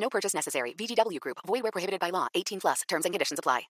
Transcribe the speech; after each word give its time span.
No 0.00 0.08
purchase 0.08 0.34
necessary. 0.34 0.74
VGW 0.74 1.20
Group. 1.20 1.38
Void 1.46 1.62
where 1.62 1.72
prohibited 1.72 2.00
by 2.00 2.10
law. 2.10 2.26
18 2.34 2.60
plus. 2.60 2.82
Terms 2.88 3.04
and 3.04 3.12
conditions 3.12 3.38
apply. 3.38 3.68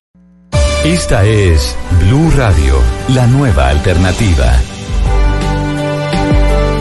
Esta 0.84 1.27
es 1.27 1.77
Blue 2.05 2.30
Radio, 2.36 2.80
la 3.09 3.27
nueva 3.27 3.69
alternativa. 3.69 4.52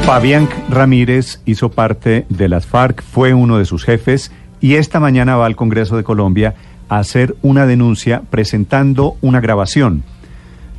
Fabián 0.06 0.48
Ramírez 0.70 1.42
hizo 1.46 1.72
parte 1.72 2.28
de 2.30 2.48
las 2.48 2.68
FARC, 2.68 3.02
fue 3.02 3.34
uno 3.34 3.58
de 3.58 3.66
sus 3.66 3.84
jefes 3.84 4.32
y 4.62 4.76
esta 4.76 5.00
mañana 5.00 5.36
va 5.36 5.48
al 5.48 5.56
Congreso 5.56 5.98
de 5.98 6.04
Colombia 6.04 6.54
a 6.90 7.00
hacer 7.00 7.36
una 7.42 7.66
denuncia 7.66 8.22
presentando 8.30 9.18
una 9.22 9.42
grabación. 9.42 10.04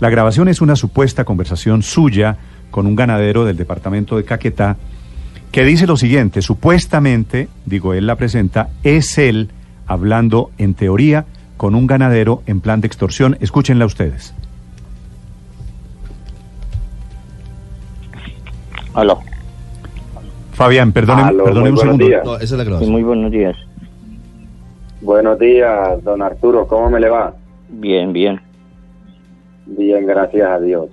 La 0.01 0.11
grabación 0.11 0.48
es 0.48 0.61
una 0.61 0.77
supuesta 0.77 1.25
conversación 1.25 1.83
suya 1.83 2.39
con 2.71 2.87
un 2.87 2.97
ganadero 2.97 3.45
del 3.45 3.57
departamento 3.57 4.17
de 4.17 4.25
Caquetá 4.25 4.77
que 5.52 5.65
dice 5.65 5.87
lo 5.87 5.97
siguiente, 5.97 6.43
supuestamente, 6.43 7.48
digo, 7.66 7.95
él 7.95 8.06
la 8.06 8.16
presenta, 8.16 8.69
es 8.83 9.16
él 9.19 9.51
hablando 9.87 10.51
en 10.59 10.75
teoría 10.75 11.25
con 11.56 11.75
un 11.75 11.87
ganadero 11.87 12.43
en 12.47 12.61
plan 12.61 12.81
de 12.81 12.86
extorsión. 12.86 13.36
Escúchenla 13.41 13.86
ustedes. 13.86 14.34
Aló. 18.95 19.20
Fabián, 20.53 20.92
perdone, 20.92 21.23
Aló, 21.23 21.45
un 21.45 21.77
segundo. 21.78 22.06
No, 22.25 22.34
esa 22.36 22.45
es 22.45 22.51
la 22.53 22.58
Sí, 22.58 22.64
grabación. 22.64 22.91
muy 22.92 23.03
buenos 23.03 23.30
días. 23.30 23.56
Buenos 25.01 25.39
días, 25.39 26.03
don 26.03 26.20
Arturo, 26.23 26.67
¿cómo 26.67 26.91
me 26.91 26.98
le 26.98 27.08
va? 27.08 27.34
Bien, 27.69 28.12
bien. 28.12 28.41
Bien, 29.67 30.05
gracias 30.06 30.48
a 30.51 30.58
Dios. 30.58 30.89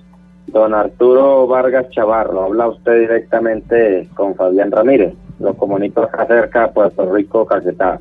Don 0.46 0.74
Arturo 0.74 1.46
Vargas 1.46 1.90
Chavarro, 1.90 2.44
habla 2.44 2.68
usted 2.68 3.00
directamente 3.00 4.08
con 4.14 4.34
Fabián 4.34 4.70
Ramírez. 4.70 5.14
Lo 5.38 5.54
comunico 5.54 6.02
acá 6.02 6.26
cerca 6.26 6.66
de 6.66 6.72
Puerto 6.72 7.12
Rico, 7.12 7.44
Caquetá. 7.44 8.00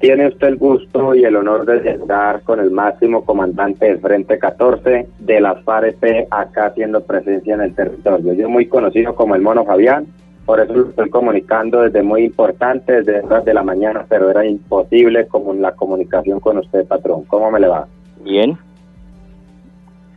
Tiene 0.00 0.28
usted 0.28 0.48
el 0.48 0.56
gusto 0.56 1.14
y 1.14 1.24
el 1.24 1.36
honor 1.36 1.66
de 1.66 1.80
llegar 1.80 2.40
con 2.42 2.58
el 2.58 2.70
máximo 2.70 3.24
comandante 3.24 3.84
del 3.86 4.00
Frente 4.00 4.38
14 4.38 5.06
de 5.18 5.40
las 5.40 5.62
FAREP 5.62 6.26
acá 6.30 6.66
haciendo 6.66 7.02
presencia 7.02 7.54
en 7.54 7.60
el 7.60 7.74
territorio. 7.74 8.32
Yo 8.32 8.48
muy 8.48 8.66
conocido 8.66 9.14
como 9.14 9.34
el 9.34 9.42
Mono 9.42 9.64
Fabián, 9.66 10.06
por 10.46 10.58
eso 10.58 10.72
lo 10.72 10.88
estoy 10.88 11.10
comunicando 11.10 11.82
desde 11.82 12.02
muy 12.02 12.24
importante, 12.24 13.02
desde 13.02 13.20
horas 13.20 13.44
de 13.44 13.54
la 13.54 13.62
mañana, 13.62 14.06
pero 14.08 14.30
era 14.30 14.44
imposible 14.44 15.28
como 15.28 15.52
la 15.52 15.72
comunicación 15.72 16.40
con 16.40 16.58
usted, 16.58 16.86
patrón. 16.86 17.24
¿Cómo 17.26 17.50
me 17.50 17.60
le 17.60 17.68
va? 17.68 17.86
Bien. 18.24 18.58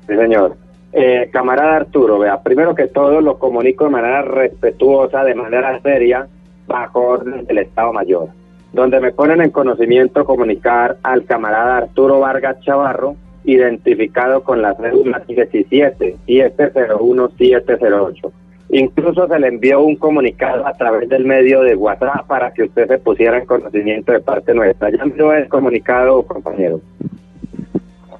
Sí, 0.08 0.16
señor. 0.16 0.56
Eh, 0.96 1.30
camarada 1.32 1.78
Arturo, 1.78 2.20
vea, 2.20 2.44
primero 2.44 2.76
que 2.76 2.86
todo 2.86 3.20
lo 3.20 3.40
comunico 3.40 3.86
de 3.86 3.90
manera 3.90 4.22
respetuosa, 4.22 5.24
de 5.24 5.34
manera 5.34 5.82
seria, 5.82 6.28
bajo 6.68 7.02
orden 7.02 7.46
del 7.46 7.58
Estado 7.58 7.92
Mayor, 7.92 8.28
donde 8.74 9.00
me 9.00 9.12
ponen 9.12 9.42
en 9.42 9.50
conocimiento 9.50 10.24
comunicar 10.24 10.98
al 11.02 11.26
camarada 11.26 11.78
Arturo 11.78 12.20
Vargas 12.20 12.60
Chavarro, 12.62 13.16
identificado 13.44 14.44
con 14.44 14.62
la 14.62 14.76
cédula 14.76 15.24
17 15.28 16.16
701-708. 16.28 18.32
Incluso 18.70 19.28
se 19.28 19.40
le 19.40 19.48
envió 19.48 19.82
un 19.82 19.96
comunicado 19.96 20.68
a 20.68 20.74
través 20.74 21.10
del 21.10 21.26
medio 21.26 21.62
de 21.62 21.76
WhatsApp 21.76 22.28
para 22.28 22.54
que 22.54 22.64
usted 22.64 22.88
se 22.88 23.00
pusiera 23.00 23.40
en 23.40 23.48
conocimiento 23.48 24.12
de 24.12 24.20
parte 24.20 24.54
nuestra. 24.54 24.92
Ya 24.92 25.02
envió 25.02 25.34
el 25.34 25.50
comunicado, 25.50 26.22
compañero. 26.24 26.82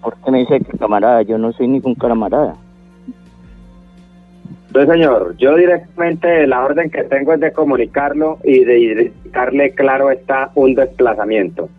¿Por 0.02 0.16
qué 0.18 0.32
me 0.32 0.40
dice 0.40 0.60
que 0.60 0.78
camarada? 0.78 1.22
Yo 1.22 1.38
no 1.38 1.54
soy 1.54 1.68
ningún 1.68 1.96
camarada. 1.96 2.56
Entonces, 4.76 4.96
señor, 4.96 5.38
yo 5.38 5.56
directamente 5.56 6.48
la 6.48 6.66
orden 6.66 6.90
que 6.90 7.04
tengo 7.04 7.34
es 7.34 7.40
de 7.40 7.52
comunicarlo 7.52 8.40
y 8.44 8.64
de 8.66 8.80
indicarle 8.80 9.70
claro 9.76 10.10
está 10.10 10.50
un 10.56 10.74
desplazamiento. 10.74 11.70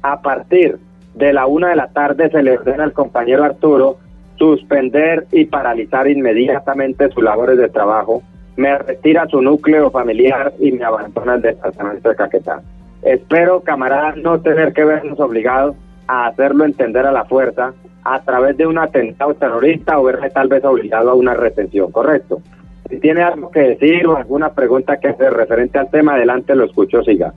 A 0.00 0.22
partir 0.22 0.78
de 1.12 1.34
la 1.34 1.44
una 1.44 1.68
de 1.68 1.76
la 1.76 1.88
tarde 1.88 2.30
se 2.30 2.42
le 2.42 2.52
ordena 2.52 2.84
al 2.84 2.94
compañero 2.94 3.44
Arturo 3.44 3.98
suspender 4.36 5.26
y 5.30 5.44
paralizar 5.44 6.08
inmediatamente 6.08 7.10
sus 7.10 7.22
labores 7.22 7.58
de 7.58 7.68
trabajo, 7.68 8.22
me 8.56 8.78
retira 8.78 9.26
su 9.26 9.42
núcleo 9.42 9.90
familiar 9.90 10.54
y 10.58 10.72
me 10.72 10.86
abandona 10.86 11.34
el 11.34 11.42
departamento 11.42 12.08
de 12.08 12.16
Caquetá. 12.16 12.62
Espero, 13.02 13.60
camarada, 13.60 14.14
no 14.16 14.40
tener 14.40 14.72
que 14.72 14.86
vernos 14.86 15.20
obligados 15.20 15.76
a 16.06 16.28
hacerlo 16.28 16.64
entender 16.64 17.04
a 17.04 17.12
la 17.12 17.26
fuerza 17.26 17.74
a 18.14 18.22
través 18.22 18.56
de 18.56 18.66
un 18.66 18.78
atentado 18.78 19.34
terrorista 19.34 19.98
o 19.98 20.04
verle 20.04 20.30
tal 20.30 20.48
vez 20.48 20.64
obligado 20.64 21.10
a 21.10 21.14
una 21.14 21.34
retención, 21.34 21.90
¿correcto? 21.90 22.40
Si 22.88 22.98
tiene 23.00 23.22
algo 23.22 23.50
que 23.50 23.60
decir 23.60 24.06
o 24.06 24.16
alguna 24.16 24.50
pregunta 24.52 24.98
que 24.98 25.08
hacer 25.08 25.32
referente 25.32 25.78
al 25.78 25.90
tema, 25.90 26.14
adelante, 26.14 26.54
lo 26.54 26.64
escucho, 26.64 27.02
siga. 27.02 27.32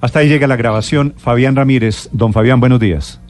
Hasta 0.00 0.18
ahí 0.18 0.28
llega 0.28 0.46
la 0.46 0.56
grabación. 0.56 1.14
Fabián 1.16 1.56
Ramírez. 1.56 2.08
Don 2.12 2.32
Fabián, 2.32 2.60
buenos 2.60 2.80
días. 2.80 3.20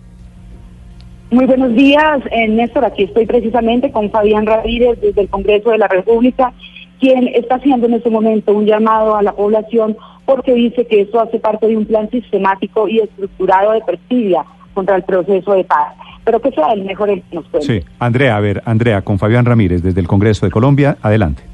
Muy 1.31 1.45
buenos 1.47 1.75
días, 1.75 2.21
eh, 2.31 2.49
Néstor. 2.49 2.85
Aquí 2.85 3.05
estoy 3.05 3.27
precisamente 3.27 3.91
con 3.91 4.11
Fabián 4.11 4.47
Ramírez 4.47 5.01
desde 5.01 5.23
el 5.23 5.29
Congreso 5.29 5.71
de 5.71 5.79
la 5.79 5.89
República, 5.89 6.53
quien 7.01 7.29
está 7.29 7.57
haciendo 7.57 7.87
en 7.87 7.95
este 7.95 8.11
momento 8.11 8.53
un 8.53 8.65
llamado 8.65 9.17
a 9.17 9.23
la 9.23 9.33
población 9.33 9.97
porque 10.27 10.53
dice 10.55 10.87
que 10.87 11.03
esto 11.03 11.21
hace 11.21 11.39
parte 11.39 11.67
de 11.67 11.77
un 11.77 11.87
plan 11.87 12.11
sistemático 12.11 12.89
y 12.89 13.01
estructurado 13.01 13.73
de 13.73 13.81
perfidia 13.81 14.45
contra 14.75 14.97
el 14.97 15.03
proceso 15.05 15.55
de 15.55 15.65
paz. 15.65 15.95
Pero 16.25 16.41
que 16.41 16.51
sea 16.51 16.73
el 16.73 16.85
mejor 16.85 17.09
el 17.09 17.23
que 17.23 17.37
nos 17.37 17.47
cuente. 17.47 17.81
Sí. 17.81 17.87
Andrea, 18.01 18.37
a 18.37 18.41
ver, 18.41 18.61
Andrea, 18.67 19.03
con 19.03 19.19
Fabián 19.19 19.45
Ramírez 19.45 19.83
desde 19.83 20.01
el 20.01 20.09
Congreso 20.09 20.45
de 20.45 20.53
Colombia. 20.53 20.97
Adelante. 21.01 21.45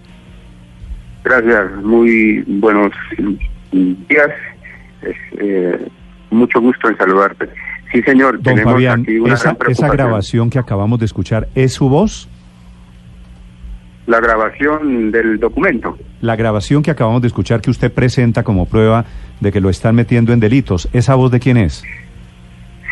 Gracias, 1.23 1.73
muy 1.85 2.43
buenos 2.47 2.91
días. 3.71 4.31
Es, 5.03 5.17
eh, 5.39 5.87
mucho 6.31 6.61
gusto 6.61 6.89
en 6.89 6.97
saludarte. 6.97 7.49
Sí, 7.93 8.03
señor, 8.03 8.37
Don 8.41 8.55
tenemos 8.55 8.73
Fabián, 8.73 9.03
aquí 9.03 9.19
una 9.19 9.35
esa, 9.35 9.45
gran 9.45 9.53
esa 9.53 9.59
preocupación. 9.59 9.91
grabación 9.91 10.51
que 10.51 10.59
acabamos 10.59 10.99
de 10.99 11.05
escuchar, 11.05 11.49
¿es 11.55 11.75
su 11.75 11.89
voz? 11.91 12.29
La 14.07 14.21
grabación 14.21 15.13
del 15.13 15.39
documento. 15.39 15.97
La 16.21 16.35
grabación 16.37 16.83
que 16.83 16.91
acabamos 16.91 17.23
de 17.23 17.29
escuchar 17.29 17.61
que 17.61 17.71
usted 17.71 17.93
presenta 17.93 18.43
como 18.43 18.67
prueba 18.67 19.05
de 19.41 19.53
que 19.53 19.61
lo 19.61 19.71
están 19.71 19.95
metiendo 19.95 20.33
en 20.33 20.41
delitos, 20.41 20.89
¿esa 20.93 21.15
voz 21.15 21.31
de 21.31 21.39
quién 21.41 21.57
es? 21.57 21.85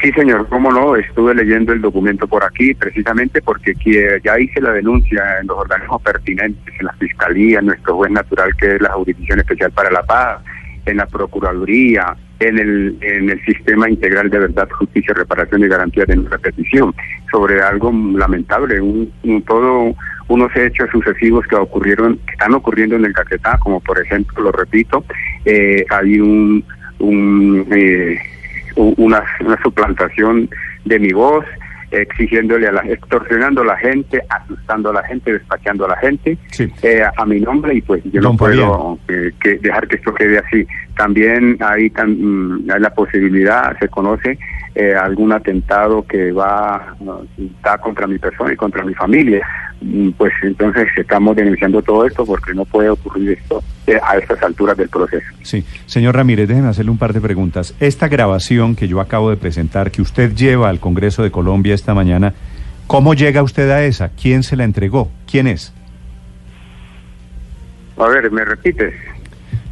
Sí, 0.03 0.11
señor, 0.13 0.49
cómo 0.49 0.73
no, 0.73 0.97
estuve 0.97 1.35
leyendo 1.35 1.73
el 1.75 1.81
documento 1.83 2.27
por 2.27 2.43
aquí 2.43 2.73
precisamente 2.75 3.43
porque 3.43 3.75
que- 3.75 4.19
ya 4.25 4.39
hice 4.41 4.61
la 4.61 4.71
denuncia 4.73 5.23
en 5.41 5.47
los 5.49 5.59
organismos 5.59 6.01
pertinentes, 6.01 6.75
en 6.81 6.87
la 6.87 6.93
Fiscalía, 6.95 7.59
en 7.59 7.67
nuestro 7.67 7.97
juez 7.97 8.11
natural 8.11 8.51
que 8.57 8.77
es 8.77 8.81
la 8.81 8.93
Jurisdicción 8.93 9.41
Especial 9.41 9.71
para 9.73 9.91
la 9.91 10.03
Paz, 10.03 10.41
en 10.87 10.97
la 10.97 11.07
Procuraduría, 11.07 12.17
en 12.39 12.59
el, 12.59 12.97
en 13.03 13.29
el 13.29 13.45
Sistema 13.45 13.91
Integral 13.91 14.31
de 14.31 14.39
Verdad, 14.39 14.71
Justicia, 14.71 15.13
Reparación 15.13 15.63
y 15.65 15.69
Garantía 15.69 16.07
de 16.07 16.17
nuestra 16.17 16.39
petición, 16.39 16.95
sobre 17.31 17.61
algo 17.61 17.93
lamentable, 18.17 18.81
un, 18.81 19.13
un- 19.25 19.43
todo 19.43 19.95
unos 20.31 20.55
hechos 20.55 20.89
sucesivos 20.91 21.45
que 21.49 21.57
ocurrieron, 21.57 22.17
que 22.25 22.33
están 22.33 22.55
ocurriendo 22.55 22.95
en 22.95 23.05
el 23.05 23.13
Caquetá, 23.13 23.59
como 23.59 23.81
por 23.81 24.01
ejemplo, 24.01 24.45
lo 24.45 24.53
repito, 24.53 25.05
eh, 25.45 25.85
hay 25.91 26.21
un, 26.21 26.65
un 27.01 27.67
eh, 27.73 28.17
una, 28.77 29.25
una 29.41 29.61
suplantación 29.61 30.49
de 30.85 30.99
mi 31.01 31.13
voz, 31.13 31.45
exigiéndole 31.91 32.69
a 32.69 32.73
la, 32.73 32.83
extorsionando 32.83 33.63
a 33.63 33.65
la 33.65 33.77
gente, 33.79 34.23
asustando 34.29 34.91
a 34.91 34.93
la 34.95 35.03
gente, 35.03 35.33
despachando 35.33 35.87
a 35.87 35.89
la 35.89 35.97
gente 35.97 36.39
eh, 36.83 37.03
a, 37.03 37.13
a 37.17 37.27
mi 37.27 37.41
nombre 37.41 37.75
y 37.75 37.83
pues 37.83 38.03
yo 38.05 38.21
Don 38.21 38.33
no 38.33 38.37
puedo 38.39 38.99
eh, 39.09 39.33
que 39.41 39.59
dejar 39.59 39.89
que 39.89 39.97
esto 39.97 40.15
quede 40.15 40.39
así. 40.39 40.65
También 41.05 41.57
hay, 41.61 41.89
tan- 41.89 42.11
mm, 42.21 42.71
hay 42.71 42.79
la 42.79 42.91
posibilidad, 42.93 43.75
se 43.79 43.89
conoce 43.89 44.39
eh, 44.75 44.95
algún 44.95 45.33
atentado 45.33 46.07
que 46.07 46.31
va 46.31 46.95
está 47.39 47.79
contra 47.79 48.07
mi 48.07 48.19
persona 48.19 48.53
y 48.53 48.57
contra 48.57 48.85
mi 48.85 48.93
familia. 48.93 49.41
Mm, 49.81 50.11
Pues 50.11 50.31
entonces 50.43 50.89
estamos 50.95 51.35
denunciando 51.37 51.81
todo 51.81 52.05
esto 52.07 52.27
porque 52.27 52.53
no 52.53 52.67
puede 52.67 52.91
ocurrir 52.91 53.31
esto 53.31 53.63
eh, 53.87 53.99
a 54.07 54.19
estas 54.19 54.43
alturas 54.43 54.77
del 54.77 54.91
proceso. 54.91 55.25
Sí. 55.41 55.65
Señor 55.87 56.17
Ramírez, 56.17 56.47
déjeme 56.47 56.69
hacerle 56.69 56.91
un 56.91 56.99
par 56.99 57.15
de 57.15 57.23
preguntas. 57.23 57.75
Esta 57.81 58.09
grabación 58.09 58.77
que 58.77 58.87
yo 58.87 59.01
acabo 59.01 59.31
de 59.31 59.39
presentar, 59.39 59.91
que 59.91 60.03
usted 60.03 60.35
lleva 60.35 60.69
al 60.69 60.81
Congreso 60.81 61.23
de 61.23 61.31
Colombia 61.31 61.75
esta 61.75 61.95
mañana, 61.95 62.35
¿cómo 62.87 63.15
llega 63.15 63.43
usted 63.43 63.71
a 63.71 63.85
esa? 63.87 64.11
¿Quién 64.11 64.43
se 64.43 64.55
la 64.55 64.65
entregó? 64.65 65.11
¿Quién 65.27 65.47
es? 65.47 65.73
A 67.97 68.07
ver, 68.07 68.31
¿me 68.31 68.45
repites? 68.45 68.93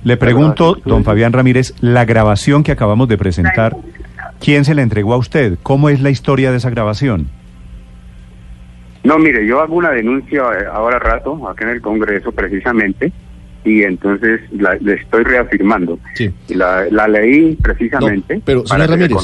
Le 0.09 0.17
pregunto, 0.17 0.79
don 0.87 1.05
Fabián 1.05 1.35
Ramírez, 1.35 1.75
la 1.83 2.07
grabación 2.07 2.63
que 2.63 2.73
acabamos 2.73 3.09
de 3.09 3.19
presentar, 3.19 3.77
¿quién 4.41 4.65
se 4.65 4.75
la 4.75 4.81
entregó 4.81 5.13
a 5.13 5.19
usted? 5.19 5.59
¿Cómo 5.63 5.91
es 5.91 6.01
la 6.01 6.09
historia 6.09 6.51
de 6.51 6.57
esa 6.57 6.71
grabación? 6.71 7.29
No, 9.05 9.19
mire, 9.19 9.47
yo 9.47 9.61
hago 9.61 9.77
una 9.77 9.91
denuncia 9.91 10.45
eh, 10.59 10.65
ahora 10.73 10.99
rato, 10.99 11.47
acá 11.47 11.67
en 11.67 11.73
el 11.73 11.83
Congreso 11.83 12.33
precisamente, 12.33 13.13
y 13.67 13.83
entonces 13.83 14.41
la, 14.51 14.77
le 14.81 14.95
estoy 14.95 15.25
reafirmando. 15.25 15.99
Sí. 16.15 16.31
Y 16.49 16.55
La, 16.55 16.87
la 16.91 17.07
leí 17.07 17.55
precisamente 17.57 18.37
No, 18.37 18.43
pero, 18.47 18.67
señor 18.67 18.89
Ramírez, 18.89 19.19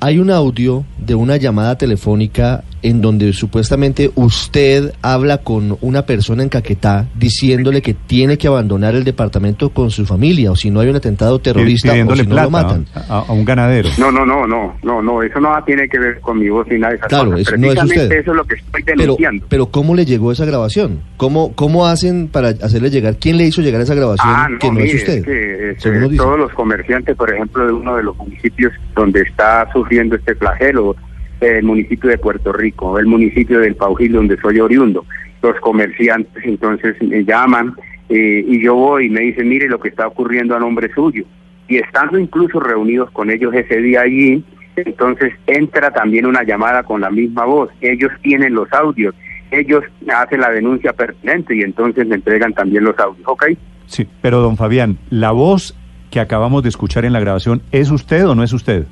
hay 0.00 0.18
un 0.18 0.30
audio 0.30 0.84
de 0.98 1.14
una 1.14 1.38
llamada 1.38 1.78
telefónica 1.78 2.64
en 2.82 3.00
donde 3.00 3.32
supuestamente 3.32 4.10
usted 4.14 4.92
habla 5.02 5.38
con 5.38 5.76
una 5.80 6.02
persona 6.06 6.42
en 6.42 6.48
Caquetá 6.48 7.06
diciéndole 7.14 7.82
que 7.82 7.94
tiene 7.94 8.38
que 8.38 8.46
abandonar 8.48 8.94
el 8.94 9.04
departamento 9.04 9.70
con 9.70 9.90
su 9.90 10.06
familia 10.06 10.52
o 10.52 10.56
si 10.56 10.70
no 10.70 10.80
hay 10.80 10.88
un 10.88 10.96
atentado 10.96 11.38
terrorista 11.38 11.92
o 11.92 11.94
si 11.94 12.02
no 12.04 12.14
lo 12.14 12.24
plata 12.24 12.48
matan. 12.50 12.86
a, 12.94 13.18
a 13.20 13.32
un 13.32 13.44
ganadero. 13.44 13.88
No, 13.98 14.10
no, 14.10 14.24
no, 14.24 14.46
no, 14.46 14.74
no, 14.82 15.02
no, 15.02 15.22
eso 15.22 15.40
no 15.40 15.48
tiene 15.64 15.88
que 15.88 15.98
ver 15.98 16.20
con 16.20 16.38
mi 16.38 16.48
voz 16.48 16.66
ni 16.68 16.78
nada 16.78 16.92
de 16.92 16.96
esas 16.98 17.08
Claro, 17.08 17.30
cosas. 17.32 17.48
eso 17.48 17.56
no 17.56 17.72
es 17.72 17.82
usted. 17.82 18.12
eso 18.12 18.30
es 18.30 18.36
lo 18.36 18.44
que 18.44 18.54
estoy 18.54 18.82
Pero, 18.84 19.00
denunciando. 19.02 19.46
pero 19.48 19.66
¿cómo 19.66 19.94
le 19.94 20.04
llegó 20.04 20.32
esa 20.32 20.44
grabación? 20.44 21.00
¿Cómo, 21.16 21.52
¿Cómo 21.54 21.86
hacen 21.86 22.28
para 22.28 22.48
hacerle 22.48 22.90
llegar? 22.90 23.16
¿Quién 23.16 23.36
le 23.36 23.44
hizo 23.44 23.60
llegar 23.62 23.80
esa 23.80 23.94
grabación 23.94 24.28
Ah, 24.30 24.48
no, 24.50 24.58
que 24.58 24.66
no 24.68 24.72
mire, 24.74 24.86
es 24.88 24.94
usted? 24.94 25.24
que, 25.24 25.70
este, 25.72 26.16
todos 26.16 26.38
los 26.38 26.52
comerciantes, 26.52 27.16
por 27.16 27.32
ejemplo, 27.32 27.66
de 27.66 27.72
uno 27.72 27.96
de 27.96 28.02
los 28.02 28.16
municipios 28.16 28.72
donde 28.94 29.22
está 29.22 29.68
sufriendo 29.72 30.16
este 30.16 30.34
flagelo, 30.34 30.94
el 31.40 31.62
municipio 31.62 32.10
de 32.10 32.18
Puerto 32.18 32.52
Rico, 32.52 32.98
el 32.98 33.06
municipio 33.06 33.60
del 33.60 33.76
Paujil, 33.76 34.12
donde 34.12 34.36
soy 34.38 34.60
oriundo, 34.60 35.04
los 35.42 35.58
comerciantes 35.60 36.44
entonces 36.44 37.00
me 37.02 37.24
llaman 37.24 37.74
eh, 38.08 38.44
y 38.46 38.62
yo 38.62 38.74
voy 38.74 39.06
y 39.06 39.10
me 39.10 39.20
dicen, 39.20 39.48
mire 39.48 39.68
lo 39.68 39.78
que 39.78 39.88
está 39.88 40.06
ocurriendo 40.06 40.56
a 40.56 40.58
nombre 40.58 40.92
suyo. 40.94 41.24
Y 41.68 41.76
estando 41.76 42.18
incluso 42.18 42.58
reunidos 42.58 43.10
con 43.10 43.30
ellos 43.30 43.54
ese 43.54 43.76
día 43.78 44.00
allí, 44.00 44.42
entonces 44.76 45.32
entra 45.46 45.90
también 45.90 46.24
una 46.26 46.42
llamada 46.42 46.82
con 46.82 47.00
la 47.00 47.10
misma 47.10 47.44
voz. 47.44 47.70
Ellos 47.80 48.10
tienen 48.22 48.54
los 48.54 48.72
audios, 48.72 49.14
ellos 49.50 49.84
hacen 50.12 50.40
la 50.40 50.50
denuncia 50.50 50.92
pertinente 50.92 51.54
y 51.54 51.60
entonces 51.60 52.06
me 52.06 52.16
entregan 52.16 52.54
también 52.54 52.84
los 52.84 52.98
audios, 52.98 53.26
¿ok? 53.26 53.46
Sí, 53.86 54.06
pero 54.22 54.40
don 54.40 54.56
Fabián, 54.56 54.98
¿la 55.10 55.30
voz 55.32 55.76
que 56.10 56.20
acabamos 56.20 56.62
de 56.62 56.70
escuchar 56.70 57.04
en 57.04 57.12
la 57.12 57.20
grabación 57.20 57.62
es 57.72 57.90
usted 57.90 58.26
o 58.26 58.34
no 58.34 58.42
es 58.42 58.52
usted? 58.52 58.86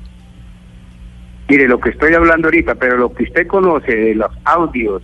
Mire, 1.49 1.67
lo 1.67 1.79
que 1.79 1.89
estoy 1.89 2.13
hablando 2.13 2.47
ahorita, 2.47 2.75
pero 2.75 2.97
lo 2.97 3.13
que 3.13 3.23
usted 3.23 3.47
conoce 3.47 3.95
de 3.95 4.15
los 4.15 4.31
audios 4.43 5.01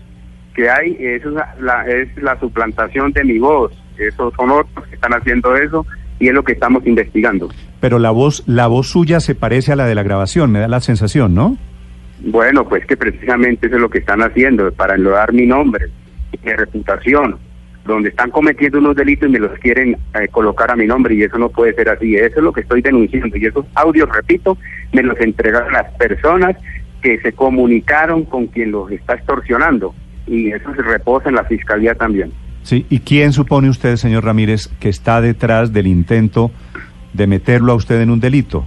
que 0.53 0.69
hay, 0.69 0.97
eso 0.99 1.29
es 1.29 1.35
la, 1.61 1.87
es 1.87 2.15
la 2.21 2.39
suplantación 2.39 3.11
de 3.13 3.23
mi 3.23 3.39
voz. 3.39 3.71
Esos 3.97 4.33
son 4.35 4.51
otros 4.51 4.87
que 4.87 4.95
están 4.95 5.13
haciendo 5.13 5.55
eso 5.55 5.85
y 6.19 6.27
es 6.27 6.33
lo 6.33 6.43
que 6.43 6.53
estamos 6.53 6.85
investigando. 6.85 7.49
Pero 7.79 7.99
la 7.99 8.11
voz, 8.11 8.43
la 8.45 8.67
voz 8.67 8.87
suya 8.87 9.19
se 9.19 9.35
parece 9.35 9.71
a 9.71 9.75
la 9.75 9.85
de 9.85 9.95
la 9.95 10.03
grabación, 10.03 10.51
me 10.51 10.59
da 10.59 10.67
la 10.67 10.79
sensación, 10.79 11.33
¿no? 11.33 11.57
Bueno, 12.19 12.67
pues 12.67 12.85
que 12.85 12.95
precisamente 12.95 13.67
eso 13.67 13.75
es 13.75 13.81
lo 13.81 13.89
que 13.89 13.99
están 13.99 14.21
haciendo, 14.21 14.71
para 14.71 14.95
enlodar 14.95 15.33
mi 15.33 15.45
nombre, 15.45 15.87
mi 16.43 16.51
reputación, 16.53 17.37
donde 17.85 18.09
están 18.09 18.31
cometiendo 18.31 18.77
unos 18.79 18.95
delitos 18.95 19.27
y 19.27 19.31
me 19.33 19.39
los 19.39 19.51
quieren 19.59 19.97
eh, 20.15 20.27
colocar 20.31 20.71
a 20.71 20.75
mi 20.75 20.85
nombre 20.87 21.15
y 21.15 21.23
eso 21.23 21.37
no 21.37 21.49
puede 21.49 21.73
ser 21.73 21.89
así. 21.89 22.15
Eso 22.15 22.37
es 22.37 22.43
lo 22.43 22.53
que 22.53 22.61
estoy 22.61 22.81
denunciando 22.81 23.35
y 23.37 23.45
esos 23.45 23.65
audios, 23.75 24.09
repito, 24.09 24.57
me 24.93 25.03
los 25.03 25.19
entregaron 25.19 25.71
las 25.73 25.91
personas 25.95 26.55
que 27.01 27.19
se 27.19 27.33
comunicaron 27.33 28.23
con 28.23 28.47
quien 28.47 28.71
los 28.71 28.89
está 28.91 29.15
extorsionando 29.15 29.93
y 30.25 30.51
eso 30.51 30.73
se 30.73 30.81
reposa 30.81 31.27
en 31.29 31.35
la 31.35 31.43
fiscalía 31.43 31.93
también. 31.95 32.31
Sí, 32.61 32.85
¿y 32.89 32.99
quién 32.99 33.33
supone 33.33 33.69
usted, 33.69 33.97
señor 33.97 34.23
Ramírez, 34.23 34.69
que 34.79 34.87
está 34.87 35.19
detrás 35.19 35.73
del 35.73 35.85
intento 35.87 36.49
de 37.11 37.27
meterlo 37.27 37.73
a 37.73 37.75
usted 37.75 37.99
en 37.99 38.09
un 38.09 38.21
delito? 38.21 38.63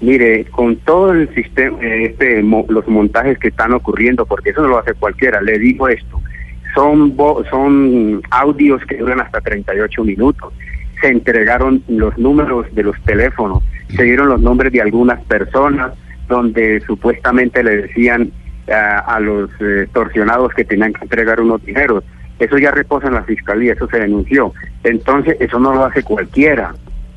Mire, 0.00 0.44
con 0.44 0.76
todo 0.76 1.12
el 1.12 1.34
sistema, 1.34 1.78
este, 1.82 2.42
mo- 2.42 2.66
los 2.68 2.86
montajes 2.86 3.38
que 3.38 3.48
están 3.48 3.72
ocurriendo, 3.72 4.26
porque 4.26 4.50
eso 4.50 4.62
no 4.62 4.68
lo 4.68 4.78
hace 4.78 4.94
cualquiera, 4.94 5.40
le 5.40 5.58
digo 5.58 5.88
esto, 5.88 6.20
son, 6.78 7.16
son 7.50 8.22
audios 8.30 8.80
que 8.86 8.98
duran 8.98 9.20
hasta 9.20 9.40
38 9.40 10.04
minutos. 10.04 10.52
Se 11.00 11.08
entregaron 11.08 11.82
los 11.88 12.16
números 12.18 12.72
de 12.72 12.84
los 12.84 12.96
teléfonos, 13.02 13.64
se 13.96 14.04
dieron 14.04 14.28
los 14.28 14.40
nombres 14.40 14.72
de 14.72 14.80
algunas 14.80 15.20
personas 15.24 15.92
donde 16.28 16.80
supuestamente 16.86 17.64
le 17.64 17.78
decían 17.82 18.30
ah, 18.70 18.98
a 19.06 19.18
los 19.18 19.50
eh, 19.60 19.88
torsionados 19.92 20.52
que 20.54 20.64
tenían 20.64 20.92
que 20.92 21.02
entregar 21.02 21.40
unos 21.40 21.64
dineros. 21.64 22.04
Eso 22.38 22.58
ya 22.58 22.70
reposa 22.70 23.08
en 23.08 23.14
la 23.14 23.24
fiscalía, 23.24 23.72
eso 23.72 23.88
se 23.88 23.98
denunció. 23.98 24.52
Entonces, 24.84 25.36
eso 25.40 25.58
no 25.58 25.74
lo 25.74 25.84
hace 25.84 26.04
cualquiera. 26.04 26.74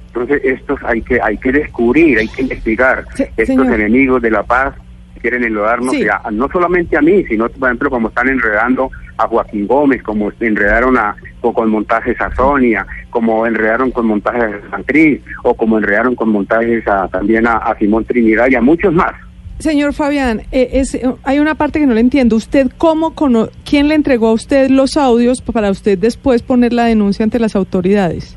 Entonces, 0.08 0.42
estos 0.44 0.80
hay 0.84 1.04
que 1.04 1.22
hay 1.22 1.38
que 1.38 1.52
descubrir, 1.52 2.18
hay 2.18 2.28
que 2.30 2.42
investigar. 2.42 3.06
Estos 3.16 3.46
señor. 3.46 3.74
enemigos 3.74 4.22
de 4.24 4.31
la 4.31 4.42
paz 4.42 4.74
quieren 5.22 5.44
enlodarnos, 5.44 5.92
Sí. 5.92 6.06
no 6.31 6.50
solamente 6.52 6.98
a 6.98 7.02
mí, 7.02 7.24
sino, 7.25 7.48
por 7.48 7.69
ejemplo, 7.69 7.90
como 7.92 8.08
están 8.10 8.28
enredando 8.28 8.90
a 9.23 9.27
Joaquín 9.27 9.68
Gómez, 9.68 10.01
como 10.03 10.31
enredaron 10.39 10.97
a, 10.97 11.15
o 11.41 11.53
con 11.53 11.69
montajes 11.69 12.19
a 12.19 12.33
Sonia, 12.35 12.85
como 13.09 13.45
enredaron 13.45 13.91
con 13.91 14.06
montajes 14.07 14.63
a 14.68 14.69
San 14.71 14.83
Cris, 14.83 15.21
o 15.44 15.53
como 15.53 15.77
enredaron 15.77 16.15
con 16.15 16.29
montajes 16.29 16.88
a, 16.88 17.07
también 17.07 17.47
a, 17.47 17.57
a 17.57 17.77
Simón 17.77 18.06
Trinidad 18.06 18.47
y 18.50 18.56
a 18.56 18.62
muchos 18.62 18.94
más. 18.94 19.13
Señor 19.62 19.94
Fabián, 19.94 20.41
eh, 20.51 20.69
es, 20.73 20.95
eh, 20.95 21.03
hay 21.23 21.38
una 21.38 21.53
parte 21.53 21.79
que 21.79 21.85
no 21.85 21.94
le 21.94 22.00
entiendo. 22.00 22.35
¿Usted 22.35 22.71
cómo 22.79 23.13
cono 23.13 23.50
quién 23.63 23.89
le 23.89 23.95
entregó 23.95 24.29
a 24.29 24.33
usted 24.33 24.69
los 24.71 24.97
audios 24.97 25.41
para 25.41 25.69
usted 25.69 26.00
después 26.00 26.41
poner 26.41 26.74
la 26.74 26.85
denuncia 26.85 27.24
ante 27.24 27.38
las 27.38 27.56
autoridades? 27.56 28.35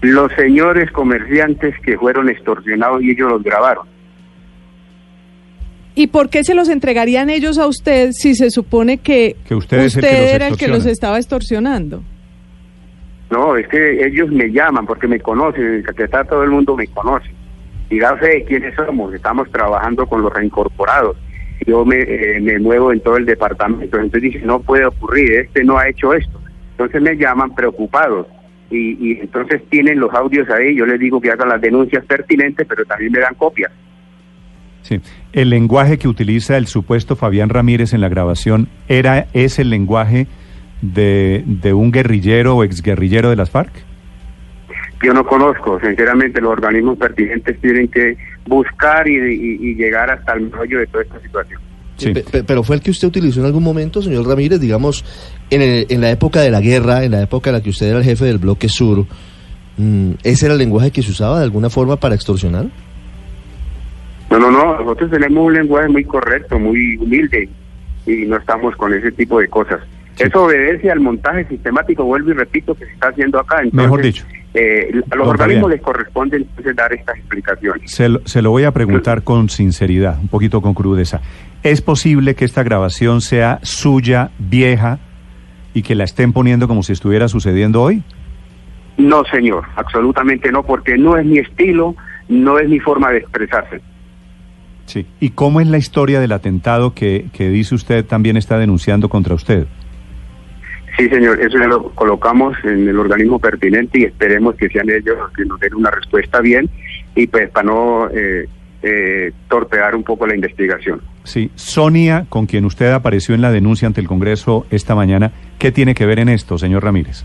Los 0.00 0.32
señores 0.32 0.90
comerciantes 0.90 1.76
que 1.84 1.96
fueron 1.96 2.28
extorsionados 2.28 3.00
y 3.02 3.12
ellos 3.12 3.30
los 3.30 3.42
grabaron. 3.44 3.91
¿Y 5.94 6.06
por 6.06 6.30
qué 6.30 6.42
se 6.42 6.54
los 6.54 6.68
entregarían 6.68 7.28
ellos 7.28 7.58
a 7.58 7.66
usted 7.66 8.12
si 8.12 8.34
se 8.34 8.50
supone 8.50 8.98
que, 8.98 9.36
Que 9.46 9.54
usted 9.54 9.80
el 9.80 9.92
que 9.92 10.30
era 10.32 10.48
el 10.48 10.56
que 10.56 10.68
los 10.68 10.86
estaba 10.86 11.18
extorsionando? 11.18 12.02
No, 13.30 13.56
es 13.56 13.66
que 13.68 14.06
ellos 14.06 14.30
me 14.30 14.50
llaman 14.50 14.86
porque 14.86 15.06
me 15.06 15.20
conocen, 15.20 15.76
en 15.76 15.82
Caquetá 15.82 16.24
todo 16.24 16.44
el 16.44 16.50
mundo 16.50 16.76
me 16.76 16.86
conoce. 16.88 17.30
Y 17.90 17.98
da 17.98 18.16
fe 18.16 18.28
de 18.28 18.44
quiénes 18.44 18.74
somos, 18.74 19.12
estamos 19.14 19.50
trabajando 19.50 20.06
con 20.06 20.22
los 20.22 20.32
reincorporados. 20.32 21.16
Yo 21.66 21.84
me, 21.84 22.00
eh, 22.00 22.40
me 22.40 22.58
muevo 22.58 22.92
en 22.92 23.00
todo 23.00 23.16
el 23.16 23.26
departamento, 23.26 23.96
entonces 23.98 24.22
dije, 24.22 24.40
no 24.44 24.60
puede 24.60 24.86
ocurrir, 24.86 25.32
este 25.32 25.62
no 25.62 25.78
ha 25.78 25.88
hecho 25.88 26.12
esto. 26.14 26.40
Entonces 26.72 27.00
me 27.00 27.16
llaman 27.16 27.54
preocupados 27.54 28.26
y, 28.70 28.96
y 28.98 29.20
entonces 29.20 29.62
tienen 29.68 30.00
los 30.00 30.12
audios 30.14 30.48
ahí, 30.50 30.74
yo 30.74 30.86
les 30.86 30.98
digo 30.98 31.20
que 31.20 31.30
hagan 31.30 31.50
las 31.50 31.60
denuncias 31.60 32.04
pertinentes, 32.06 32.66
pero 32.66 32.84
también 32.84 33.12
me 33.12 33.20
dan 33.20 33.34
copias. 33.34 33.70
Sí. 34.82 35.00
El 35.32 35.50
lenguaje 35.50 35.98
que 35.98 36.08
utiliza 36.08 36.56
el 36.56 36.66
supuesto 36.66 37.16
Fabián 37.16 37.48
Ramírez 37.48 37.92
en 37.94 38.00
la 38.00 38.08
grabación 38.08 38.68
era 38.88 39.26
es 39.32 39.58
el 39.58 39.70
lenguaje 39.70 40.26
de, 40.82 41.44
de 41.46 41.72
un 41.72 41.92
guerrillero 41.92 42.56
o 42.56 42.64
exguerrillero 42.64 43.30
de 43.30 43.36
las 43.36 43.50
FARC. 43.50 43.70
Yo 45.04 45.12
no 45.12 45.24
conozco, 45.26 45.80
sinceramente 45.80 46.40
los 46.40 46.52
organismos 46.52 46.96
pertinentes 46.98 47.60
tienen 47.60 47.88
que 47.88 48.16
buscar 48.46 49.08
y, 49.08 49.14
y- 49.16 49.70
y 49.70 49.74
llegar 49.74 50.10
hasta 50.10 50.34
el 50.34 50.50
meollo 50.50 50.78
de 50.78 50.86
toda 50.86 51.02
esta 51.04 51.20
situación. 51.20 51.60
Sí. 51.96 52.12
Pe- 52.12 52.22
pe- 52.30 52.44
Pero 52.44 52.62
fue 52.62 52.76
el 52.76 52.82
que 52.82 52.90
usted 52.92 53.08
utilizó 53.08 53.40
en 53.40 53.46
algún 53.46 53.62
momento, 53.64 54.00
señor 54.02 54.26
Ramírez, 54.26 54.60
digamos, 54.60 55.04
en, 55.50 55.62
el- 55.62 55.86
en 55.88 56.00
la 56.00 56.10
época 56.10 56.40
de 56.40 56.50
la 56.50 56.60
guerra, 56.60 57.04
en 57.04 57.12
la 57.12 57.22
época 57.22 57.50
en 57.50 57.54
la 57.56 57.62
que 57.62 57.70
usted 57.70 57.86
era 57.88 57.98
el 57.98 58.04
jefe 58.04 58.24
del 58.24 58.38
bloque 58.38 58.68
sur, 58.68 59.06
mm, 59.76 60.12
¿ese 60.22 60.46
era 60.46 60.52
el 60.54 60.58
lenguaje 60.58 60.90
que 60.92 61.02
se 61.02 61.10
usaba 61.10 61.38
de 61.38 61.44
alguna 61.44 61.68
forma 61.70 61.96
para 61.96 62.14
extorsionar? 62.14 62.66
No, 64.32 64.38
no, 64.38 64.50
no, 64.50 64.78
nosotros 64.78 65.10
tenemos 65.10 65.46
un 65.46 65.52
lenguaje 65.52 65.88
muy 65.88 66.04
correcto, 66.04 66.58
muy 66.58 66.96
humilde 66.96 67.48
y 68.06 68.24
no 68.24 68.36
estamos 68.38 68.74
con 68.76 68.94
ese 68.94 69.12
tipo 69.12 69.38
de 69.38 69.48
cosas. 69.48 69.80
Eso 70.18 70.44
obedece 70.44 70.90
al 70.90 71.00
montaje 71.00 71.44
sistemático, 71.46 72.04
vuelvo 72.04 72.30
y 72.30 72.34
repito, 72.34 72.74
que 72.74 72.86
se 72.86 72.92
está 72.92 73.08
haciendo 73.08 73.38
acá. 73.38 73.56
Entonces, 73.56 73.82
Mejor 73.82 74.02
dicho. 74.02 74.24
eh, 74.54 75.02
a 75.10 75.16
los 75.16 75.28
organismos 75.28 75.70
les 75.70 75.82
corresponde 75.82 76.38
entonces 76.38 76.74
dar 76.74 76.92
estas 76.94 77.16
explicaciones. 77.18 77.90
Se 77.90 78.08
lo, 78.08 78.20
se 78.26 78.40
lo 78.40 78.50
voy 78.50 78.64
a 78.64 78.70
preguntar 78.72 79.22
con 79.22 79.50
sinceridad, 79.50 80.18
un 80.18 80.28
poquito 80.28 80.62
con 80.62 80.72
crudeza. 80.74 81.20
¿Es 81.62 81.82
posible 81.82 82.34
que 82.34 82.44
esta 82.46 82.62
grabación 82.62 83.20
sea 83.20 83.58
suya, 83.62 84.30
vieja, 84.38 84.98
y 85.74 85.82
que 85.82 85.94
la 85.94 86.04
estén 86.04 86.32
poniendo 86.32 86.68
como 86.68 86.82
si 86.82 86.92
estuviera 86.92 87.28
sucediendo 87.28 87.82
hoy? 87.82 88.02
No, 88.96 89.24
señor, 89.24 89.64
absolutamente 89.76 90.50
no, 90.52 90.62
porque 90.62 90.96
no 90.98 91.16
es 91.16 91.24
mi 91.24 91.38
estilo, 91.38 91.94
no 92.28 92.58
es 92.58 92.68
mi 92.68 92.78
forma 92.80 93.10
de 93.10 93.18
expresarse. 93.18 93.80
Sí. 94.92 95.06
¿Y 95.20 95.30
cómo 95.30 95.62
es 95.62 95.66
la 95.68 95.78
historia 95.78 96.20
del 96.20 96.32
atentado 96.32 96.92
que, 96.92 97.28
que 97.32 97.48
dice 97.48 97.74
usted 97.74 98.04
también 98.04 98.36
está 98.36 98.58
denunciando 98.58 99.08
contra 99.08 99.34
usted? 99.34 99.66
Sí, 100.98 101.08
señor, 101.08 101.40
eso 101.40 101.58
ya 101.58 101.66
lo 101.66 101.90
colocamos 101.92 102.54
en 102.62 102.86
el 102.86 102.98
organismo 102.98 103.38
pertinente 103.38 104.00
y 104.00 104.04
esperemos 104.04 104.54
que 104.56 104.68
sean 104.68 104.90
ellos 104.90 105.16
los 105.16 105.32
que 105.32 105.46
nos 105.46 105.58
den 105.60 105.76
una 105.76 105.90
respuesta 105.90 106.42
bien 106.42 106.68
y 107.14 107.26
pues 107.26 107.48
para 107.48 107.64
no 107.64 108.10
eh, 108.10 108.46
eh, 108.82 109.32
torpear 109.48 109.94
un 109.94 110.02
poco 110.02 110.26
la 110.26 110.34
investigación. 110.34 111.00
Sí. 111.24 111.50
Sonia, 111.54 112.26
con 112.28 112.44
quien 112.44 112.66
usted 112.66 112.92
apareció 112.92 113.34
en 113.34 113.40
la 113.40 113.50
denuncia 113.50 113.88
ante 113.88 114.02
el 114.02 114.06
Congreso 114.06 114.66
esta 114.70 114.94
mañana, 114.94 115.32
¿qué 115.58 115.72
tiene 115.72 115.94
que 115.94 116.04
ver 116.04 116.18
en 116.18 116.28
esto, 116.28 116.58
señor 116.58 116.84
Ramírez? 116.84 117.24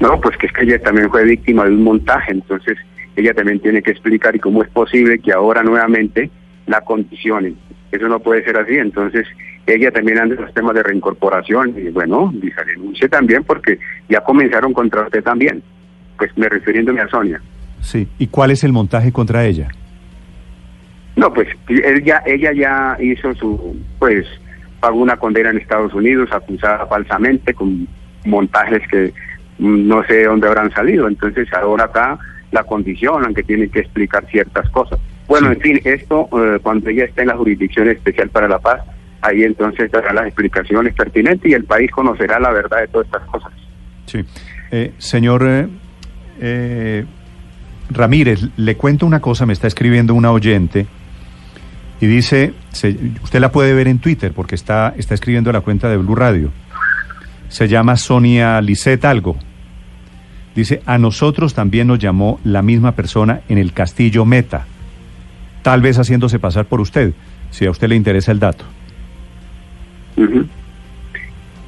No, 0.00 0.20
pues 0.20 0.36
que 0.36 0.48
es 0.48 0.52
que 0.52 0.64
ella 0.64 0.78
también 0.82 1.08
fue 1.08 1.24
víctima 1.24 1.64
de 1.64 1.70
un 1.70 1.82
montaje, 1.82 2.32
entonces 2.32 2.76
ella 3.16 3.32
también 3.32 3.60
tiene 3.60 3.80
que 3.80 3.92
explicar 3.92 4.36
y 4.36 4.38
cómo 4.38 4.62
es 4.62 4.68
posible 4.68 5.18
que 5.18 5.32
ahora 5.32 5.62
nuevamente 5.62 6.30
la 6.66 6.80
condicionen. 6.80 7.56
Eso 7.90 8.08
no 8.08 8.20
puede 8.20 8.44
ser 8.44 8.56
así, 8.56 8.74
entonces 8.74 9.26
ella 9.66 9.90
también 9.90 10.18
anda 10.18 10.34
en 10.34 10.42
los 10.42 10.54
temas 10.54 10.74
de 10.74 10.82
reincorporación 10.82 11.74
y 11.76 11.90
bueno, 11.90 12.32
dice, 12.34 12.64
denuncie 12.64 13.08
también 13.08 13.44
porque 13.44 13.78
ya 14.08 14.20
comenzaron 14.22 14.72
contra 14.72 15.02
usted 15.02 15.22
también, 15.22 15.62
pues 16.18 16.36
me 16.36 16.48
refiriéndome 16.48 17.00
a 17.00 17.08
Sonia. 17.08 17.40
Sí, 17.80 18.08
¿y 18.18 18.26
cuál 18.28 18.50
es 18.50 18.64
el 18.64 18.72
montaje 18.72 19.12
contra 19.12 19.44
ella? 19.44 19.68
No, 21.16 21.32
pues 21.32 21.48
ella, 21.68 22.22
ella 22.24 22.52
ya 22.52 22.96
hizo 23.00 23.34
su, 23.34 23.76
pues 23.98 24.26
pagó 24.80 24.98
una 24.98 25.16
condena 25.16 25.50
en 25.50 25.58
Estados 25.58 25.92
Unidos 25.94 26.30
acusada 26.32 26.86
falsamente 26.86 27.54
con 27.54 27.86
montajes 28.24 28.82
que 28.88 29.12
no 29.58 30.02
sé 30.04 30.14
de 30.14 30.24
dónde 30.24 30.48
habrán 30.48 30.72
salido, 30.72 31.06
entonces 31.06 31.52
ahora 31.52 31.84
acá 31.84 32.18
la 32.50 32.64
condicionan 32.64 33.34
que 33.34 33.42
tienen 33.42 33.70
que 33.70 33.80
explicar 33.80 34.26
ciertas 34.26 34.68
cosas. 34.70 34.98
Bueno, 35.32 35.52
en 35.52 35.60
fin, 35.60 35.80
esto 35.84 36.28
eh, 36.32 36.58
cuando 36.62 36.90
ella 36.90 37.04
está 37.04 37.22
en 37.22 37.28
la 37.28 37.36
Jurisdicción 37.36 37.88
Especial 37.88 38.28
para 38.28 38.48
la 38.48 38.58
Paz, 38.58 38.80
ahí 39.22 39.44
entonces 39.44 39.90
dará 39.90 40.12
las 40.12 40.26
explicaciones 40.26 40.94
pertinentes 40.94 41.50
y 41.50 41.54
el 41.54 41.64
país 41.64 41.90
conocerá 41.90 42.38
la 42.38 42.50
verdad 42.50 42.80
de 42.80 42.88
todas 42.88 43.06
estas 43.06 43.22
cosas. 43.28 43.52
Sí. 44.06 44.24
Eh, 44.70 44.92
señor 44.98 45.42
eh, 45.46 45.68
eh, 46.40 47.04
Ramírez, 47.90 48.40
le 48.56 48.76
cuento 48.76 49.06
una 49.06 49.20
cosa, 49.20 49.46
me 49.46 49.52
está 49.52 49.68
escribiendo 49.68 50.14
una 50.14 50.32
oyente 50.32 50.86
y 52.00 52.06
dice, 52.06 52.52
se- 52.70 52.96
usted 53.22 53.40
la 53.40 53.52
puede 53.52 53.72
ver 53.74 53.88
en 53.88 54.00
Twitter 54.00 54.32
porque 54.34 54.54
está, 54.54 54.92
está 54.98 55.14
escribiendo 55.14 55.50
a 55.50 55.52
la 55.54 55.60
cuenta 55.62 55.88
de 55.88 55.96
Blue 55.96 56.14
Radio. 56.14 56.50
Se 57.48 57.68
llama 57.68 57.96
Sonia 57.96 58.60
Lisset 58.60 59.04
algo. 59.04 59.36
Dice, 60.54 60.82
a 60.84 60.98
nosotros 60.98 61.54
también 61.54 61.86
nos 61.86 61.98
llamó 61.98 62.38
la 62.44 62.60
misma 62.60 62.92
persona 62.92 63.40
en 63.48 63.56
el 63.58 63.72
castillo 63.72 64.24
Meta, 64.26 64.66
tal 65.62 65.80
vez 65.80 65.98
haciéndose 65.98 66.38
pasar 66.38 66.66
por 66.66 66.80
usted, 66.80 67.12
si 67.50 67.66
a 67.66 67.70
usted 67.70 67.88
le 67.88 67.96
interesa 67.96 68.32
el 68.32 68.38
dato. 68.38 68.64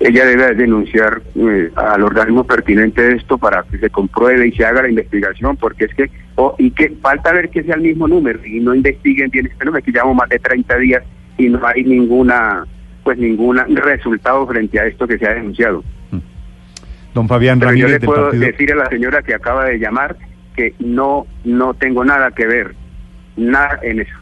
Ella 0.00 0.26
debe 0.26 0.54
denunciar 0.54 1.22
eh, 1.34 1.70
al 1.76 2.02
organismo 2.02 2.44
pertinente 2.44 3.14
esto 3.14 3.38
para 3.38 3.62
que 3.62 3.78
se 3.78 3.88
compruebe 3.88 4.48
y 4.48 4.52
se 4.52 4.64
haga 4.64 4.82
la 4.82 4.90
investigación, 4.90 5.56
porque 5.56 5.86
es 5.86 5.94
que, 5.94 6.10
oh, 6.34 6.54
y 6.58 6.72
que 6.72 6.90
falta 7.00 7.32
ver 7.32 7.48
que 7.48 7.62
sea 7.62 7.76
el 7.76 7.82
mismo 7.82 8.06
número 8.06 8.44
y 8.44 8.60
no 8.60 8.74
investiguen 8.74 9.30
bien 9.30 9.46
este 9.46 9.64
número, 9.64 9.82
que 9.82 9.92
llevamos 9.92 10.16
más 10.16 10.28
de 10.28 10.38
30 10.38 10.76
días 10.78 11.02
y 11.38 11.48
no 11.48 11.66
hay 11.66 11.84
ninguna, 11.84 12.66
pues 13.02 13.16
ninguna 13.16 13.64
resultado 13.64 14.46
frente 14.46 14.78
a 14.78 14.86
esto 14.86 15.06
que 15.06 15.16
se 15.16 15.26
ha 15.26 15.34
denunciado. 15.34 15.82
Don 17.14 17.28
Fabián 17.28 17.60
Pero 17.60 17.74
yo 17.74 17.86
le 17.86 17.98
del 17.98 18.02
puedo 18.02 18.24
partido... 18.24 18.46
decir 18.46 18.72
a 18.72 18.76
la 18.76 18.86
señora 18.86 19.22
que 19.22 19.34
acaba 19.34 19.66
de 19.66 19.78
llamar 19.78 20.16
que 20.56 20.74
no, 20.80 21.26
no 21.44 21.74
tengo 21.74 22.04
nada 22.04 22.32
que 22.32 22.46
ver, 22.46 22.74
nada 23.36 23.78
en 23.82 24.00
eso. 24.00 24.14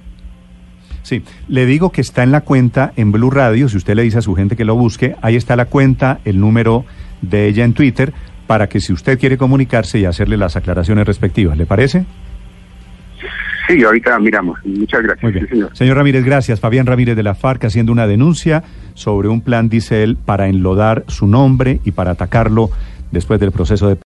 Sí, 1.03 1.23
le 1.49 1.67
digo 1.67 1.91
que 1.91 2.01
está 2.01 2.23
en 2.23 2.31
la 2.31 2.43
cuenta 2.43 2.93
en 2.97 3.11
Blue 3.11 3.31
Radio, 3.31 3.69
si 3.69 3.77
usted 3.77 3.97
le 3.97 4.03
dice 4.03 4.19
a 4.19 4.23
su 4.23 4.35
gente 4.35 4.57
que 4.57 4.65
lo 4.65 4.77
busque, 4.77 5.17
ahí 5.21 5.35
está 5.37 5.57
la 5.57 5.65
cuenta, 5.65 6.21
el 6.25 6.39
número 6.39 6.85
de 7.23 7.47
ella 7.47 7.65
en 7.65 7.75
Twitter, 7.75 8.13
para 8.47 8.69
que 8.69 8.81
si 8.81 8.93
usted 8.93 9.19
quiere 9.19 9.37
comunicarse 9.37 9.99
y 9.99 10.05
hacerle 10.05 10.37
las 10.37 10.57
aclaraciones 10.57 11.07
respectivas, 11.07 11.57
¿le 11.57 11.67
parece? 11.67 12.05
Sí, 13.67 13.83
ahorita 13.83 14.19
miramos. 14.19 14.59
Muchas 14.65 15.03
gracias. 15.03 15.23
Muy 15.23 15.33
bien. 15.33 15.47
Sí, 15.47 15.51
señor. 15.53 15.77
Señor 15.77 15.97
Ramírez, 15.97 16.25
gracias. 16.25 16.61
Fabián 16.61 16.87
Ramírez 16.87 17.17
de 17.17 17.23
la 17.23 17.35
FARC 17.35 17.65
haciendo 17.65 17.93
una 17.93 18.07
denuncia 18.07 18.65
sobre 18.95 19.29
un 19.29 19.41
plan, 19.41 19.69
dice 19.69 20.03
él, 20.03 20.17
para 20.17 20.49
enlodar 20.49 21.05
su 21.09 21.27
nombre 21.27 21.81
y 21.85 21.93
para 21.93 22.13
atacarlo 22.13 22.71
después 23.13 23.39
del 23.41 23.53
proceso 23.53 23.89
de 23.89 23.97